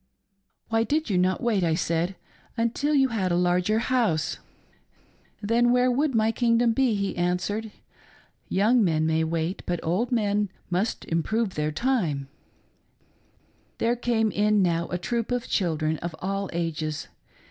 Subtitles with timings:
[0.69, 2.15] "Why did you not wait," I said,"
[2.57, 4.39] until you had a larger house
[5.43, 7.71] .''""Then where would my kingdom be.'" he answered,"
[8.49, 12.29] Young men may wait, but old men must improve thei* time,"
[13.77, 17.07] There came in now a troop of children of all ages.